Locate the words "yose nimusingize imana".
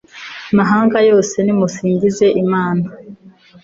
1.09-2.85